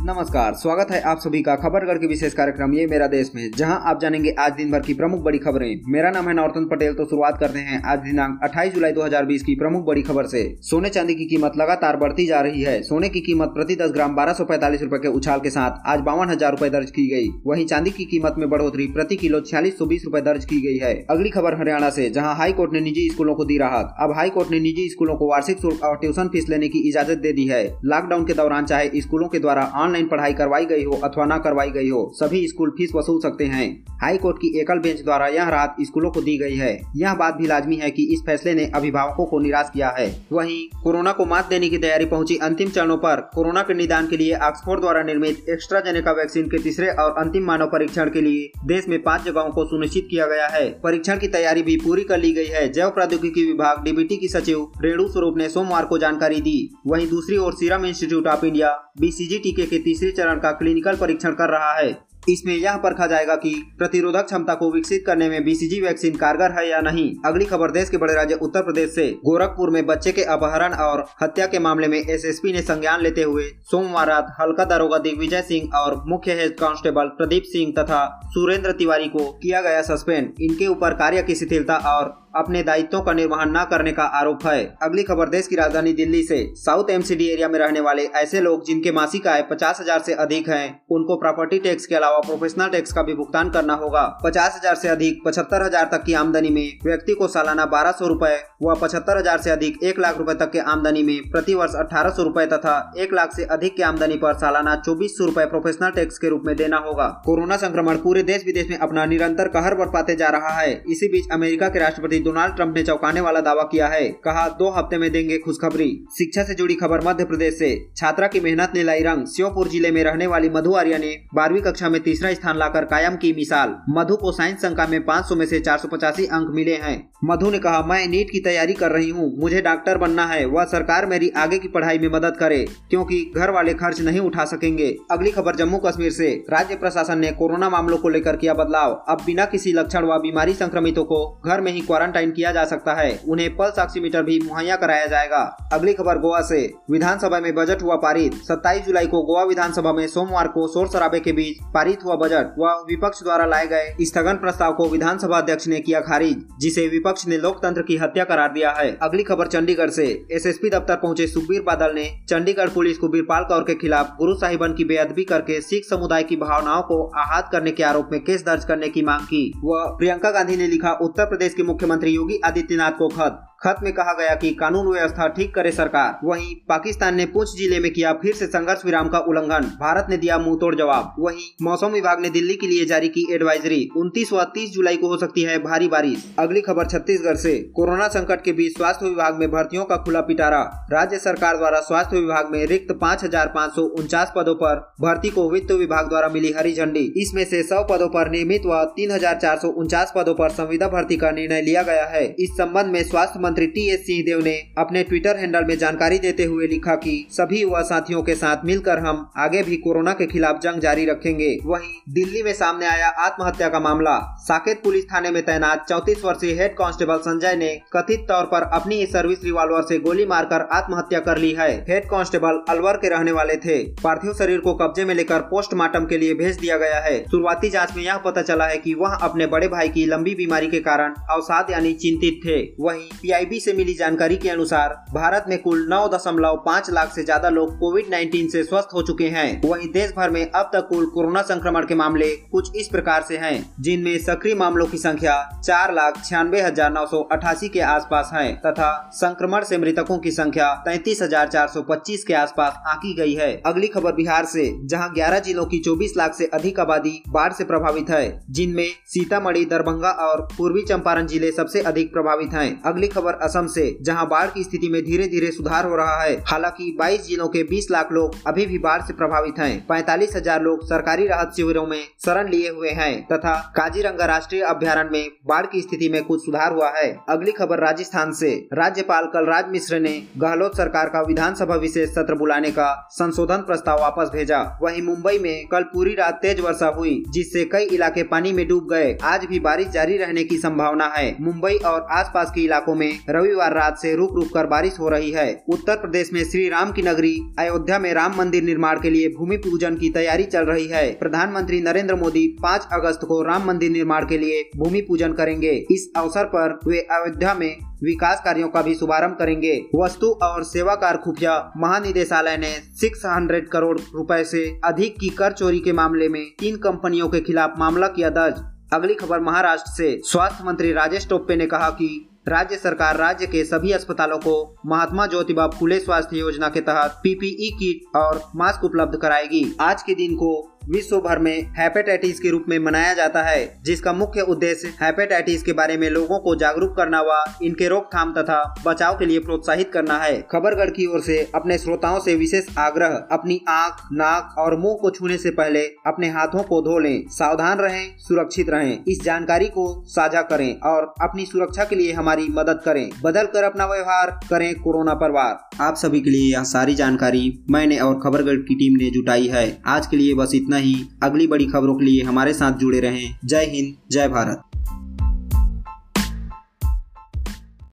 नमस्कार, 0.00 0.54
स्वागत 0.54 0.90
है 0.90 1.00
आप 1.02 1.18
सभी 1.18 1.40
का 1.42 1.54
खबरगढ़ 1.54 1.98
के 1.98 2.06
विशेष 2.06 2.32
कार्यक्रम 2.34 2.74
ये 2.74 2.86
मेरा 2.86 3.06
देश 3.06 3.30
में, 3.34 3.50
जहाँ 3.50 3.82
आप 3.86 3.98
जानेंगे 4.00 4.30
आज 4.40 4.52
दिन 4.52 4.70
भर 4.70 4.80
की 4.80 4.94
प्रमुख 4.94 5.20
बड़ी 5.22 5.38
खबरें। 5.38 5.80
मेरा 5.88 6.10
नाम 6.10 6.28
है 6.28 6.34
नौरतन 6.34 6.64
पटेल 6.66 6.94
तो 6.94 7.04
शुरुआत 7.04 7.38
करते 7.40 7.58
हैं 7.60 7.80
आज 7.84 7.98
दिनांक 7.98 8.38
28 8.44 8.72
जुलाई 8.74 8.92
2020 8.92 9.42
की 9.42 9.54
प्रमुख 9.54 9.84
बड़ी 9.86 10.02
खबर 10.02 10.26
से। 10.26 10.42
सोने 10.60 10.88
चांदी 10.90 11.14
की 11.14 11.24
कीमत 11.26 11.56
लगातार 11.56 11.96
बढ़ती 11.96 12.26
जा 12.26 12.40
रही 12.40 12.62
है। 12.62 12.80
सोने 12.82 13.08
की 13.08 13.20
कीमत 13.20 13.52
प्रति 13.54 13.76
दस 13.76 13.90
ग्राम 13.90 14.14
बारह 14.16 14.32
सौ 14.32 14.44
पैंतालीस 14.44 14.82
रूपए 14.82 14.98
के 14.98 15.08
उछाल 15.10 15.40
के 15.40 15.50
साथ 15.50 15.82
आज 15.86 16.00
बावन 16.00 16.30
हज़ार 16.30 16.50
रूपए 16.50 16.70
दर्ज 16.70 16.90
की 16.90 17.06
गई 17.08 17.28
वही 17.46 17.64
चांदी 17.64 17.90
की 17.90 18.04
कीमत 18.06 18.34
में 18.38 18.48
बढ़ोतरी 18.50 18.86
प्रति 18.94 19.16
किलो 19.16 19.40
छियालीस 19.42 19.78
सौ 19.78 19.86
बीस 19.86 20.04
रूपए 20.04 20.20
दर्ज 20.22 20.44
की 20.44 20.60
गई 20.62 20.78
है। 20.78 20.94
अगली 21.10 21.30
खबर 21.30 21.58
हरियाणा 21.60 21.86
ऐसी 21.88 22.08
जहाँ 22.10 22.34
हाई 22.36 22.52
कोर्ट 22.52 22.72
ने 22.72 22.80
निजी 22.80 23.08
स्कूलों 23.10 23.34
को 23.34 23.44
दी 23.44 23.58
राहत। 23.58 23.94
अब 24.00 24.14
हाई 24.16 24.30
कोर्ट 24.30 24.50
ने 24.50 24.60
निजी 24.60 24.88
स्कूलों 24.88 25.16
को 25.16 25.30
वार्षिक 25.30 25.60
शुल्क 25.60 25.84
और 25.84 25.96
ट्यूशन 25.98 26.28
फ़ीस 26.28 26.48
लेने 26.48 26.68
की 26.68 26.88
इजाज़त 26.88 27.18
दे 27.18 27.32
दी 27.32 27.46
है। 27.46 27.62
लॉकडाउन 27.84 28.24
के 28.24 28.34
दौरान 28.34 28.66
चाहे 28.66 29.00
स्कूलों 29.00 29.28
के 29.28 29.38
द्वारा 29.38 29.70
ऑनलाइन 29.90 30.06
पढ़ाई 30.06 30.32
करवाई 30.32 30.64
गई 30.64 30.84
हो 30.84 31.00
अथवा 31.04 31.24
न 31.26 31.38
करवाई 31.38 31.70
गई 31.70 31.88
हो, 31.88 32.10
सभी 32.14 32.46
स्कूल 32.48 32.70
फ़ीस 32.70 32.90
वसूल 32.94 33.20
सकते 33.20 33.44
हैं। 33.44 33.68
हाई 34.02 34.18
कोर्ट 34.18 34.36
की 34.36 34.58
एकल 34.60 34.78
बेंच 34.78 35.00
द्वारा 35.00 35.26
यह 35.28 35.48
राहत 35.48 35.76
स्कूलों 35.80 36.10
को 36.10 36.20
दी 36.20 36.36
गई 36.38 36.56
है। 36.56 36.70
यह 36.96 37.14
बात 37.14 37.34
भी 37.34 37.46
लाजमी 37.46 37.76
है 37.76 37.90
कि 37.90 38.02
इस 38.12 38.20
फैसले 38.26 38.54
ने 38.54 38.64
अभिभावकों 38.74 39.26
को 39.26 39.38
निराश 39.38 39.70
किया 39.74 39.88
है। 39.88 40.06
वहीं 40.32 40.58
कोरोना 40.82 41.12
को 41.12 41.24
मात 41.24 41.48
देने 41.48 41.68
की 41.68 41.78
तैयारी 41.78 42.04
पहुँची 42.04 42.36
अंतिम 42.42 42.68
चरणों 42.68 42.96
पर, 42.96 43.20
कोरोना 43.34 43.62
के 43.62 43.74
निदान 43.74 44.06
के 44.06 44.16
लिए 44.16 44.36
ऑक्सफोर्ड 44.38 44.80
द्वारा 44.80 45.02
निर्मित 45.02 45.48
एक्स्ट्राजेनेका 45.48 46.12
वैक्सीन 46.12 46.46
के 46.46 46.58
तीसरे 46.58 46.88
और 46.94 47.14
अंतिम 47.18 47.44
मानव 47.44 47.66
परीक्षण 47.66 48.10
के 48.10 48.20
लिए 48.20 48.50
देश 48.66 48.88
में 48.88 49.02
पाँच 49.02 49.24
जगहों 49.24 49.50
को 49.50 49.64
सुनिश्चित 49.64 50.06
किया 50.10 50.26
गया 50.26 50.46
है। 50.48 50.68
परीक्षण 50.80 51.18
की 51.18 51.28
तैयारी 51.28 51.62
भी 51.62 51.76
पूरी 51.76 52.04
कर 52.04 52.18
ली 52.18 52.32
गई 52.32 52.46
है। 52.46 52.66
जैव 52.72 52.90
प्रौद्योगिकी 52.90 53.44
विभाग 53.46 53.82
डीबीटी 53.84 54.16
की 54.16 54.28
सचिव 54.28 54.66
रेणु 54.82 55.08
स्वरूप 55.08 55.38
ने 55.38 55.48
सोमवार 55.48 55.84
को 55.84 55.98
जानकारी 55.98 56.40
दी। 56.40 56.58
वहीं 56.86 57.08
दूसरी 57.08 57.36
ओर 57.36 57.52
Serum 57.52 57.84
Institute 57.86 58.26
of 58.26 58.44
India 58.46 58.70
BCG 58.96 59.38
टीके 59.38 59.66
के 59.66 59.78
तीसरे 59.78 60.10
चरण 60.10 60.38
का 60.38 60.50
क्लिनिकल 60.52 60.96
परीक्षण 60.96 61.32
कर 61.32 61.50
रहा 61.50 61.72
है। 61.72 61.98
इसमें 62.28 62.54
यह 62.54 62.76
परखा 62.76 63.06
जाएगा 63.06 63.34
कि 63.34 63.50
प्रतिरोधक 63.78 64.24
क्षमता 64.24 64.54
को 64.54 64.70
विकसित 64.72 65.02
करने 65.06 65.28
में 65.28 65.44
बीसीजी 65.44 65.80
वैक्सीन 65.80 66.16
कारगर 66.16 66.52
है 66.52 66.68
या 66.68 66.80
नहीं? 66.80 67.10
अगली 67.26 67.44
खबर 67.44 67.70
देश 67.70 67.90
के 67.90 67.96
बड़े 67.96 68.14
राज्य 68.14 68.34
उत्तर 68.34 68.62
प्रदेश 68.62 68.90
से। 68.94 69.06
गोरखपुर 69.24 69.70
में 69.70 69.86
बच्चे 69.86 70.12
के 70.12 70.22
अपहरण 70.24 70.74
और 70.74 71.04
हत्या 71.22 71.46
के 71.46 71.58
मामले 71.58 71.88
में 71.88 71.98
एसएसपी 71.98 72.52
ने 72.52 72.62
संज्ञान 72.62 73.02
लेते 73.02 73.22
हुए 73.22 73.44
सोमवार 73.70 74.06
रात 74.06 74.34
हल्का 74.40 74.64
दारोगा 74.64 74.98
दिग्विजय 74.98 75.42
सिंह 75.42 75.74
और 75.74 76.02
मुख्य 76.06 76.32
हेड 76.32 76.56
कांस्टेबल 76.58 77.08
प्रदीप 77.08 77.42
सिंह 77.42 77.72
तथा 77.78 78.04
सुरेंद्र 78.26 78.72
तिवारी 78.72 79.08
को 79.08 79.30
किया 79.32 79.60
गया 79.60 79.82
सस्पेंड। 79.82 80.32
इनके 80.40 80.66
ऊपर 80.66 80.94
कार्य 80.94 81.22
की 81.22 81.34
शिथिलता 81.34 81.76
और 81.88 82.19
अपने 82.34 82.62
दायित्वों 82.62 83.00
का 83.02 83.12
निर्वहन 83.12 83.50
न 83.50 83.64
करने 83.70 83.92
का 83.92 84.02
आरोप 84.02 84.46
है। 84.46 84.58
अगली 84.82 85.02
खबर, 85.02 85.28
देश 85.28 85.46
की 85.46 85.56
राजधानी 85.56 85.92
दिल्ली 85.92 86.22
से। 86.22 86.38
साउथ 86.56 86.90
एमसीडी 86.90 87.26
एरिया 87.28 87.48
में 87.48 87.58
रहने 87.58 87.80
वाले 87.80 88.04
ऐसे 88.16 88.40
लोग 88.40 88.64
जिनके 88.64 88.92
मासिक 88.92 89.26
आय 89.26 89.42
पचास 89.50 89.80
हज़ार 89.80 90.00
ऐसी 90.00 90.12
अधिक 90.14 90.48
है, 90.48 90.64
उनको 90.90 91.16
प्रॉपर्टी 91.16 91.58
टैक्स 91.58 91.86
के 91.86 91.94
अलावा 91.94 92.18
प्रोफेशनल 92.20 92.68
टैक्स 92.68 92.92
का 92.92 93.02
भी 93.02 93.14
भुगतान 93.14 93.50
करना 93.50 93.74
होगा। 93.74 94.02
पचास 94.24 94.56
हज़ार 94.56 94.72
ऐसी 94.72 94.88
अधिक 94.88 95.18
पचहत्तर 95.26 95.62
हज़ार 95.62 95.88
तक 95.92 96.04
की 96.04 96.14
आमदनी 96.14 96.50
में 96.50 96.78
व्यक्ति 96.84 97.14
को 97.14 97.28
सालाना 97.28 97.66
बारह 97.68 97.92
सौ 97.92 98.06
रूपए 98.06 98.34
व 98.62 98.74
पचहत्तर 98.82 99.18
हज़ार 99.18 99.38
ऐसी 99.38 99.50
अधिक 99.50 99.82
एक 99.84 99.98
लाख 99.98 100.18
रूपए 100.18 100.34
तक 100.34 100.52
के 100.52 100.58
आमदनी 100.68 101.02
में 101.02 101.30
प्रति 101.30 101.54
वर्ष 101.54 101.74
अठारह 101.76 102.10
सौ 102.10 102.22
रूपए 102.22 102.46
तथा 102.46 102.76
एक 102.98 103.14
लाख 103.14 103.32
ऐसी 103.32 103.44
अधिक 103.50 103.76
की 103.76 103.82
आमदनी 103.82 104.14
आरोप 104.14 104.38
सालाना 104.40 104.76
चौबीस 104.76 105.16
सौ 105.18 105.24
रूपए 105.24 105.46
प्रोफेशनल 105.46 105.90
टैक्स 105.90 106.18
के 106.18 106.28
रूप 106.28 106.42
में 106.46 106.54
देना 106.56 106.78
होगा। 106.78 107.08
कोरोना 107.24 107.56
संक्रमण 107.56 107.96
पूरे 107.98 108.22
देश 108.22 108.44
विदेश 108.46 108.68
में 108.70 108.76
अपना 108.78 109.04
निरंतर 109.06 109.48
कहर 109.50 109.74
बरपाते 109.74 110.16
जा 110.16 110.28
रहा 110.28 110.50
है। 110.50 110.72
इसी 110.90 111.08
बीच 111.08 111.30
अमेरिका 111.32 111.68
के 111.68 111.78
राष्ट्रपति 111.78 112.19
डोनाल्ड 112.20 112.54
ट्रंप 112.56 112.76
ने 112.76 112.82
चौंकाने 112.82 113.20
वाला 113.20 113.40
दावा 113.40 113.62
किया 113.62 113.86
है। 113.88 114.08
कहा, 114.24 114.46
दो 114.50 114.70
हफ़्ते 114.70 114.98
में 114.98 115.10
देंगे 115.12 115.38
खुशखबरी। 115.38 115.90
शिक्षा 116.18 116.42
से 116.42 116.54
जुड़ी 116.54 116.74
खबर 116.74 117.06
मध्य 117.06 117.24
प्रदेश 117.24 117.58
से। 117.58 117.70
छात्रा 117.96 118.26
की 118.26 118.40
मेहनत 118.40 118.72
ने 118.74 118.82
लाई 118.82 119.02
रंग। 119.02 119.26
श्योपुर 119.26 119.68
ज़िले 119.68 119.90
में 119.90 120.02
रहने 120.04 120.26
वाली 120.26 120.48
मधु 120.48 120.74
आर्य 120.74 120.98
ने 120.98 121.14
बारहवीं 121.34 121.60
कक्षा 121.62 121.88
में 121.88 122.00
तीसरा 122.02 122.32
स्थान 122.32 122.58
लाकर 122.58 122.84
कायम 122.84 123.16
की 123.16 123.32
मिसाल। 123.32 123.76
मधु 123.90 124.16
को 124.16 124.32
साइंस 124.32 124.62
संख्या 124.62 124.86
में 124.86 125.04
500 125.06 125.36
में 125.36 125.46
से 125.46 125.60
चार 125.60 125.78
सौ 125.78 125.88
पचासी 125.88 126.26
अंक 126.26 126.48
मिले 126.50 126.74
हैं। 126.76 126.98
मधु 127.24 127.50
ने 127.50 127.58
कहा, 127.58 127.82
मैं 127.82 128.06
नीट 128.08 128.30
की 128.30 128.40
तैयारी 128.40 128.72
कर 128.72 128.90
रही 128.90 129.10
हूँ। 129.10 129.30
मुझे 129.40 129.60
डॉक्टर 129.60 129.98
बनना 129.98 130.24
है। 130.26 130.44
वह 130.46 130.64
सरकार 130.64 131.06
मेरी 131.06 131.28
आगे 131.36 131.58
की 131.58 131.68
पढ़ाई 131.68 131.98
में 131.98 132.08
मदद 132.08 132.36
करे, 132.36 132.64
क्योंकि 132.90 133.20
घर 133.36 133.50
वाले 133.50 133.74
खर्च 133.74 134.00
नहीं 134.00 134.20
उठा 134.20 134.44
सकेंगे। 134.44 134.94
अगली 135.10 135.30
खबर 135.30 135.56
जम्मू 135.56 135.78
कश्मीर 135.78 136.10
से। 136.10 136.30
राज्य 136.50 136.76
प्रशासन 136.76 137.18
ने 137.18 137.30
कोरोना 137.32 137.68
मामलों 137.70 137.98
को 137.98 138.08
लेकर 138.08 138.36
किया 138.36 138.54
बदलाव। 138.54 138.92
अब 139.08 139.22
बिना 139.26 139.44
किसी 139.44 139.72
लक्षण 139.72 140.04
व 140.04 140.18
बीमारी 140.18 140.54
संक्रमितों 140.54 141.04
को 141.04 141.40
घर 141.46 141.60
में 141.60 141.70
ही 141.72 141.80
क्वारंटाइन 141.80 142.08
किया 142.10 142.52
जा 142.52 142.64
सकता 142.64 142.92
है। 142.94 143.20
उन्हें 143.28 143.56
पल्स 143.56 143.78
ऑक्सीमीटर 143.78 144.22
भी 144.22 144.38
मुहैया 144.40 144.76
कराया 144.76 145.06
जाएगा। 145.06 145.56
अगली 145.72 145.92
खबर 145.92 146.18
गोवा 146.18 146.40
से। 146.40 146.72
विधानसभा 146.90 147.40
में 147.40 147.54
बजट 147.54 147.82
हुआ 147.82 147.96
पारित। 147.96 148.34
27 148.48 148.86
जुलाई 148.86 149.06
को 149.06 149.22
गोवा 149.22 149.44
विधानसभा 149.44 149.92
में 149.92 150.06
सोमवार 150.06 150.48
को 150.48 150.66
शोर 150.68 150.88
शराबे 150.88 151.20
के 151.20 151.32
बीच 151.32 151.56
पारित 151.74 151.98
हुआ 152.04 152.16
बजट 152.16 152.54
व 152.58 152.68
विपक्ष 152.88 153.22
द्वारा 153.22 153.46
लाए 153.46 153.66
गए 153.66 153.94
स्थगन 154.00 154.34
प्रस्ताव 154.34 154.72
को 154.72 154.88
विधानसभा 154.88 155.38
अध्यक्ष 155.38 155.68
ने 155.68 155.80
किया 155.80 156.00
खारिज, 156.00 156.44
जिसे 156.60 156.88
विपक्ष 156.88 157.26
ने 157.28 157.38
लोकतंत्र 157.38 157.82
की 157.82 157.96
हत्या 157.96 158.24
करार 158.24 158.52
दिया 158.52 158.70
है। 158.70 158.98
अगली 159.02 159.22
खबर 159.22 159.46
चंडीगढ़ 159.46 159.90
से। 159.90 160.06
एसएसपी 160.32 160.70
दफ्तर 160.70 160.96
पहुँचे 160.96 161.26
सुखबीर 161.26 161.62
बादल 161.62 161.94
ने 161.94 162.04
चंडीगढ़ 162.28 162.68
पुलिस 162.68 162.98
को 162.98 163.08
बीरपाल 163.08 163.44
कौर 163.44 163.62
के 163.62 163.74
खिलाफ 163.74 164.16
गुरु 164.18 164.34
साहिबन 164.34 164.72
की 164.72 164.84
बेअदबी 164.84 165.24
करके 165.24 165.60
सिख 165.60 165.84
समुदाय 165.84 166.22
की 166.22 166.36
भावनाओं 166.36 166.82
को 166.82 167.10
आहत 167.18 167.48
करने 167.52 167.70
के 167.70 167.82
आरोप 167.82 168.08
में 168.12 168.20
केस 168.24 168.44
दर्ज 168.46 168.64
करने 168.64 168.88
की 168.88 169.02
मांग 169.02 169.20
की। 169.20 169.52
वह 169.64 169.84
प्रियंका 169.84 170.30
गांधी 170.30 170.56
ने 170.56 170.66
लिखा 170.66 170.92
उत्तर 170.92 171.24
प्रदेश 171.24 171.54
के 171.54 171.62
मुख्यमंत्री 171.62 171.99
योगी 172.08 172.40
आदित्यनाथ 172.44 172.92
को 172.92 173.08
खत 173.08 173.46
खत 173.62 173.76
में 173.82 173.92
कहा 173.92 174.12
गया 174.12 174.34
कि 174.34 174.50
कानून 174.50 174.86
व्यवस्था 174.86 175.26
ठीक 175.28 175.54
करे 175.54 175.70
सरकार। 175.72 176.20
वहीं 176.24 176.54
पाकिस्तान 176.68 177.14
ने 177.14 177.24
पुंछ 177.26 177.48
ज़िले 177.48 177.78
में 177.80 177.90
किया 177.92 178.12
फिर 178.12 178.34
से 178.34 178.46
संघर्ष 178.46 178.84
विराम 178.84 179.08
का 179.08 179.18
उल्लंघन। 179.20 179.64
भारत 179.80 180.06
ने 180.10 180.16
दिया 180.16 180.38
मुँह 180.38 180.56
तोड़ 180.60 180.74
जवाब। 180.74 181.14
वहीं 181.18 181.44
मौसम 181.62 181.88
विभाग 181.88 182.20
ने 182.20 182.30
दिल्ली 182.30 182.54
के 182.54 182.66
लिए 182.66 182.84
जारी 182.84 183.08
की 183.08 183.26
एडवाइजरी 183.34 183.80
29 183.96 184.32
व 184.32 184.44
30 184.54 184.70
जुलाई 184.74 184.96
को 184.96 185.08
हो 185.08 185.16
सकती 185.16 185.42
है 185.42 185.58
भारी 185.58 185.88
बारिश। 185.88 186.24
अगली 186.38 186.60
खबर 186.60 186.86
छत्तीसगढ़ 186.86 187.36
से। 187.36 187.52
कोरोना 187.76 188.06
संकट 188.08 188.44
के 188.44 188.52
बीच 188.52 188.76
स्वास्थ्य 188.76 189.06
विभाग 189.06 189.38
में 189.40 189.50
भर्तियों 189.50 189.84
का 189.84 189.96
खुला 189.96 190.20
पिटारा। 190.22 190.62
राज्य 190.92 191.18
सरकार 191.18 191.56
द्वारा 191.56 191.80
स्वास्थ्य 191.80 192.16
विभाग 192.16 192.48
में 192.52 192.64
रिक्त 192.66 192.96
पाँच 193.00 193.24
हज़ार 193.24 193.52
पाँच 193.54 193.74
सौ 193.74 193.82
उनचास 193.98 194.32
पदों 194.36 194.54
पर 194.54 194.80
भर्ती 195.00 195.30
को 195.30 195.48
वित्त 195.50 195.72
विभाग 195.74 196.08
द्वारा 196.08 196.28
मिली 196.30 196.52
हरी 196.52 196.74
झंडी। 196.74 197.04
इसमें 197.18 197.44
से 197.44 197.62
सौ 197.64 197.82
पदों 197.90 198.08
पर 198.08 198.30
नियमित 198.30 198.66
व 198.66 198.82
तीन 198.96 199.10
हज़ार 199.10 199.38
चार 199.38 199.58
सौ 199.58 199.68
उनचास 199.76 200.12
पदों 200.16 200.34
पर 200.34 200.50
संविदा 200.52 200.88
भर्ती 200.88 201.16
का 201.16 201.30
निर्णय 201.32 201.62
लिया 201.62 201.82
गया 201.82 202.06
है। 202.08 202.24
इस 202.40 202.56
संबंध 202.58 202.92
में 202.92 203.02
स्वास्थ्य 203.04 203.48
मंत्री 203.50 203.66
टी 203.66 203.84
एस 203.90 204.00
सिंहदेव 204.00 204.42
ने 204.44 204.52
अपने 204.78 205.02
ट्विटर 205.02 205.36
हैंडल 205.36 205.64
में 205.64 205.76
जानकारी 205.78 206.18
देते 206.18 206.44
हुए 206.44 206.66
लिखा 206.66 206.94
कि 206.94 207.12
सभी 207.30 207.60
युवा 207.60 207.80
साथियों 207.82 208.22
के 208.22 208.34
साथ 208.34 208.64
मिलकर 208.64 208.98
हम 208.98 209.30
आगे 209.36 209.62
भी 209.62 209.76
कोरोना 209.76 210.12
के 210.12 210.26
खिलाफ 210.26 210.60
जंग 210.62 210.80
जारी 210.80 211.06
रखेंगे। 211.06 211.48
वहीं 211.66 211.90
दिल्ली 212.08 212.42
में 212.42 212.52
सामने 212.52 212.86
आया 212.86 213.08
आत्महत्या 213.18 213.68
का 213.68 213.80
मामला। 213.80 214.14
साकेत 214.40 214.82
पुलिस 214.82 215.04
थाने 215.04 215.30
में 215.30 215.42
तैनात 215.42 215.84
चौतीस 215.88 216.24
वर्षीय 216.24 216.52
हेड 216.52 216.74
कांस्टेबल 216.74 217.16
संजय 217.18 217.56
ने 217.56 217.72
कथित 217.92 218.20
तौर 218.28 218.44
पर 218.44 218.68
अपनी 218.72 219.06
सर्विस 219.06 219.42
रिवॉल्वर 219.44 219.82
से 219.82 219.98
गोली 219.98 220.26
मारकर 220.26 220.66
आत्महत्या 220.72 221.20
कर 221.20 221.38
ली 221.38 221.50
है। 221.52 221.68
हेड 221.88 222.08
कांस्टेबल 222.10 222.62
अलवर 222.68 222.96
के 222.96 223.08
रहने 223.08 223.32
वाले 223.32 223.56
थे। 223.56 223.78
पार्थिव 224.02 224.32
शरीर 224.32 224.60
को 224.60 224.74
कब्जे 224.74 225.04
में 225.04 225.14
लेकर 225.14 225.40
पोस्टमार्टम 225.50 226.06
के 226.06 226.18
लिए 226.18 226.34
भेज 226.34 226.58
दिया 226.58 226.76
गया 226.76 227.00
है। 227.00 227.18
शुरुआती 227.24 227.70
जाँच 227.70 227.96
में 227.96 228.02
यह 228.04 228.18
पता 228.20 228.42
चला 228.42 228.66
है 228.66 228.78
की 228.78 228.94
वह 228.94 229.18
अपने 229.22 229.46
बड़े 229.48 229.68
भाई 229.68 229.88
की 229.88 230.06
लंबी 230.06 230.34
बीमारी 230.34 230.68
के 230.68 230.80
कारण 230.80 231.14
अवसाद 231.30 231.70
यानी 231.70 231.92
चिंतित 231.96 232.40
थे। 232.46 232.58
वही 232.80 233.08
पी 233.22 233.30
पीआईबी 233.40 233.58
से 233.60 233.72
मिली 233.72 233.92
जानकारी 233.94 234.36
के 234.36 234.48
अनुसार 234.50 234.88
भारत 235.12 235.44
में 235.48 235.56
कुल 235.58 235.86
नौ 235.90 236.06
दशमलव 236.08 236.56
पाँच 236.64 236.90
लाख 236.90 237.12
से 237.12 237.22
ज़्यादा 237.22 237.48
लोग 237.48 237.78
कोविड 237.78 238.06
19 238.06 238.48
से 238.52 238.62
स्वस्थ 238.64 238.88
हो 238.94 239.02
चुके 239.02 239.28
हैं। 239.28 239.60
वहीं 239.62 239.88
देश 239.92 240.10
भर 240.16 240.30
में 240.30 240.40
अब 240.42 240.70
तक 240.72 240.86
कुल 240.88 241.06
कोरोना 241.14 241.42
संक्रमण 241.42 241.86
के 241.86 241.94
मामले 241.94 242.28
कुछ 242.52 242.76
इस 242.76 242.88
प्रकार 242.88 243.22
से 243.28 243.36
हैं, 243.36 243.64
जिनमें 243.80 244.18
सक्रिय 244.20 244.54
मामलों 244.54 244.86
की 244.86 244.98
संख्या 244.98 245.36
चार 245.60 245.94
लाख 245.94 246.22
छियानवे 246.24 246.60
हज़ार 246.62 246.92
नौ 246.92 247.04
सौ 247.06 247.20
अठासी 247.32 247.68
के 247.68 247.80
आसपास 247.82 248.30
है 248.34 248.52
तथा 248.66 248.90
संक्रमण 249.14 249.64
से 249.64 249.78
मृतकों 249.78 250.18
की 250.18 250.30
संख्या 250.32 250.72
तैतीस 250.84 251.22
हज़ार 251.22 251.48
चार 251.48 251.68
सौ 251.68 251.82
पच्चीस 251.84 252.24
के 252.24 252.34
आसपास 252.34 252.82
आकी 252.88 253.14
गई 253.14 253.34
है। 253.34 253.50
अगली 253.66 253.88
खबर 253.88 254.12
बिहार 254.14 254.44
से 254.46 254.68
जहाँ 254.86 255.12
11 255.14 255.40
जिलों 255.44 255.64
की 255.66 255.82
24 255.82 256.16
लाख 256.16 256.34
से 256.34 256.50
अधिक 256.54 256.80
आबादी 256.80 257.16
बाढ़ 257.30 257.52
से 257.52 257.64
प्रभावित 257.64 258.10
है 258.10 258.22
जिनमें 258.50 258.86
सीतामढ़ी 259.08 259.64
दरभंगा 259.66 260.10
और 260.22 260.46
पूर्वी 260.56 260.82
चंपारण 260.84 261.26
ज़िले 261.26 261.52
सबसे 261.52 261.80
अधिक 261.82 262.12
प्रभावित 262.12 262.52
हैं। 262.52 262.68
अगली 262.84 263.08
खबर 263.08 263.29
असम 263.34 263.66
से, 263.66 263.84
जहाँ 264.02 264.26
बाढ़ 264.28 264.46
की 264.46 264.64
स्थिति 264.64 264.88
में 264.88 265.00
धीरे 265.04 265.26
धीरे 265.28 265.50
सुधार 265.50 265.86
हो 265.86 265.96
रहा 265.96 266.22
है। 266.22 266.36
हालाँकि 266.46 266.90
22 267.00 267.26
जिलों 267.26 267.48
के 267.48 267.62
20 267.64 267.90
लाख 267.90 268.12
लोग 268.12 268.34
अभी 268.46 268.66
भी 268.66 268.78
बाढ़ 268.78 269.02
से 269.02 269.12
प्रभावित 269.12 269.58
हैं। 269.58 269.86
पैंतालीस 269.86 270.36
हज़ार 270.36 270.62
लोग 270.62 270.84
सरकारी 270.84 271.26
राहत 271.26 271.52
शिविरों 271.56 271.86
में 271.86 272.02
शरण 272.24 272.48
लिए 272.48 272.68
हुए 272.68 272.90
हैं, 272.90 273.26
तथा 273.26 273.54
काजीरंगा 273.76 274.24
राष्ट्रीय 274.24 274.62
अभ्यारण 274.62 275.10
में 275.12 275.30
बाढ़ 275.46 275.66
की 275.66 275.80
स्थिति 275.80 276.08
में 276.08 276.22
कुछ 276.24 276.44
सुधार 276.44 276.72
हुआ 276.72 276.90
है। 276.90 277.10
अगली 277.28 277.52
खबर 277.52 277.78
राजस्थान 277.78 278.32
से। 278.32 278.50
राज्यपाल 278.74 279.26
कलराज 279.26 279.70
मिश्र 279.70 279.98
ने 280.00 280.12
गहलोत 280.38 280.76
सरकार 280.76 281.08
का 281.08 281.20
विधानसभा 281.20 281.74
विशेष 281.74 282.10
सत्र 282.10 282.34
बुलाने 282.34 282.70
का 282.70 283.08
संशोधन 283.12 283.56
प्रस्ताव 283.56 284.00
वापस 284.00 284.30
भेजा। 284.32 284.60
वही 284.82 285.02
मुंबई 285.02 285.38
में 285.38 285.66
कल 285.66 285.82
पूरी 285.82 286.14
रात 286.14 286.38
तेज 286.42 286.60
वर्षा 286.60 286.86
हुई, 286.88 287.22
जिससे 287.28 287.64
कई 287.64 287.84
इलाके 287.84 288.22
पानी 288.22 288.52
में 288.52 288.66
डूब 288.68 288.88
गए। 288.90 289.16
आज 289.22 289.44
भी 289.44 289.60
बारिश 289.60 289.88
जारी 289.88 290.16
रहने 290.16 290.44
की 290.44 290.56
संभावना 290.56 291.06
है। 291.06 291.36
मुंबई 291.40 291.74
और 291.76 292.06
आसपास 292.10 292.50
के 292.54 292.60
इलाकों 292.60 292.94
में 292.94 293.18
रविवार 293.28 293.74
रात 293.74 293.98
से 293.98 294.14
रुक 294.16 294.34
रुक 294.34 294.52
कर 294.54 294.66
बारिश 294.66 294.98
हो 295.00 295.08
रही 295.08 295.30
है। 295.30 295.64
उत्तर 295.68 295.96
प्रदेश 295.96 296.32
में 296.32 296.42
श्री 296.44 296.68
राम 296.68 296.92
की 296.92 297.02
नगरी 297.02 297.36
अयोध्या 297.58 297.98
में 297.98 298.12
राम 298.14 298.34
मंदिर 298.38 298.62
निर्माण 298.62 299.00
के 299.00 299.10
लिए 299.10 299.28
भूमि 299.28 299.56
पूजन 299.56 299.96
की 299.96 300.10
तैयारी 300.10 300.44
चल 300.44 300.64
रही 300.64 300.86
है। 300.86 301.10
प्रधानमंत्री 301.12 301.80
नरेंद्र 301.80 302.14
मोदी 302.14 302.46
पाँच 302.62 302.88
अगस्त 302.92 303.20
को 303.24 303.42
राम 303.42 303.66
मंदिर 303.66 303.90
निर्माण 303.90 304.26
के 304.26 304.38
लिए 304.38 304.62
भूमि 304.76 305.00
पूजन 305.00 305.32
करेंगे। 305.32 305.72
इस 305.90 306.12
अवसर 306.16 306.44
पर 306.44 306.78
वे 306.86 307.00
अयोध्या 307.00 307.54
में 307.54 307.76
विकास 308.02 308.40
कार्यों 308.44 308.68
का 308.68 308.82
भी 308.82 308.94
शुभारंभ 308.94 309.36
करेंगे। 309.38 309.76
वस्तु 309.94 310.26
और 310.42 310.64
सेवा 310.64 310.94
कर 310.94 311.16
खुफिया 311.16 311.72
महानिदेशालय 311.76 312.56
ने 312.56 312.74
600 313.00 313.68
करोड़ 313.68 313.98
रुपए 314.14 314.44
से 314.44 314.80
अधिक 314.84 315.18
की 315.18 315.28
कर 315.28 315.52
चोरी 315.52 315.80
के 315.80 315.92
मामले 315.92 316.28
में 316.28 316.44
तीन 316.60 316.76
कंपनियों 316.76 317.28
के 317.28 317.40
खिलाफ 317.40 317.74
मामला 317.78 318.08
किया 318.08 318.30
दर्ज। 318.30 318.62
अगली 318.92 319.14
खबर 319.14 319.40
महाराष्ट्र 319.40 319.90
से। 319.90 320.20
स्वास्थ्य 320.24 320.64
मंत्री 320.64 320.92
राजेश 320.92 321.28
टोप्पे 321.28 321.56
ने 321.56 321.66
कहा 321.66 321.90
कि 321.90 322.29
राज्य 322.48 322.76
सरकार 322.76 323.16
राज्य 323.16 323.46
के 323.46 323.64
सभी 323.64 323.90
अस्पतालों 323.92 324.38
को 324.38 324.76
महात्मा 324.86 325.26
ज्योतिबा 325.26 325.66
फुले 325.68 325.98
स्वास्थ्य 326.00 326.38
योजना 326.38 326.68
के 326.68 326.80
तहत 326.80 327.20
पीपीई 327.22 327.70
किट 327.72 328.16
और 328.16 328.42
मास्क 328.56 328.84
उपलब्ध 328.84 329.18
कराएगी। 329.18 329.76
आज 329.80 330.02
के 330.02 330.14
दिन 330.14 330.34
को 330.34 330.78
विश्व 330.90 331.16
भर 331.16 331.38
में 331.38 331.72
हेपेटाइटिस 331.78 332.40
के 332.40 332.50
रूप 332.50 332.64
में 332.68 332.78
मनाया 332.78 333.12
जाता 333.14 333.42
है, 333.42 333.78
जिसका 333.82 334.12
मुख्य 334.12 334.40
उद्देश्य 334.40 334.92
हेपेटाइटिस 335.02 335.62
के 335.62 335.72
बारे 335.72 335.96
में 335.96 336.08
लोगों 336.10 336.38
को 336.38 336.54
जागरूक 336.54 336.96
करना 336.96 337.20
व 337.20 337.42
इनके 337.62 337.88
रोकथाम 337.88 338.32
तथा 338.32 338.62
बचाव 338.86 339.18
के 339.18 339.26
लिए 339.26 339.38
प्रोत्साहित 339.38 339.90
करना 339.92 340.16
है। 340.18 340.40
खबरगढ़ 340.50 340.90
की 340.90 341.06
ओर 341.06 341.20
से 341.20 341.38
अपने 341.54 341.78
श्रोताओं 341.78 342.18
से 342.20 342.34
विशेष 342.34 342.78
आग्रह, 342.78 343.28
अपनी 343.32 343.60
आँख, 343.68 344.08
नाक 344.12 344.54
और 344.58 344.76
मुँह 344.76 344.96
को 345.02 345.10
छूने 345.10 345.36
से 345.36 345.50
पहले 345.50 345.84
अपने 346.06 346.28
हाथों 346.28 346.62
को 346.62 346.80
धो 346.80 346.98
लें। 346.98 347.22
सावधान 347.28 347.78
रहें, 347.78 348.08
सुरक्षित 348.18 348.70
रहें। 348.70 348.98
इस 349.08 349.22
जानकारी 349.24 349.68
को 349.68 349.86
साझा 350.06 350.42
करें 350.42 350.80
और 350.80 351.12
अपनी 351.22 351.46
सुरक्षा 351.46 351.84
के 351.84 351.96
लिए 351.96 352.12
हमारी 352.12 352.48
मदद 352.50 352.80
करें। 352.84 353.10
बदल 353.24 353.46
कर 353.46 353.64
अपना 353.64 353.86
व्यवहार 353.86 354.38
करें 354.50 354.74
कोरोना 354.74 355.14
पर 355.14 355.30
वार। 355.30 355.58
आप 355.80 355.96
सभी 355.96 356.20
के 356.20 356.30
लिए 356.30 356.52
यह 356.52 356.62
सारी 356.64 356.94
जानकारी 356.94 357.64
मैंने 357.70 357.98
और 357.98 358.20
खबरगढ़ 358.24 358.56
की 358.56 358.74
टीम 358.74 358.98
ने 359.04 359.10
जुटाई 359.10 359.46
है। 359.46 359.82
आज 359.86 360.06
के 360.06 360.16
लिए 360.16 360.34
बस 360.34 360.54
इतना 360.54 360.76
ही 360.80 360.94
अगली 361.22 361.46
बड़ी 361.46 361.66
खबरों 361.66 361.94
के 361.94 362.04
लिए 362.04 362.22
हमारे 362.22 362.54
साथ 362.54 362.72
जुड़े 362.72 363.00
रहें। 363.00 363.36
जय 363.44 363.64
हिंद 363.64 363.94
जय 364.10 364.28
भारत। 364.28 364.62